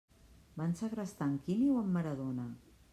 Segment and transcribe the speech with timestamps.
[0.61, 2.53] Van segrestar en Quini o en Maradona?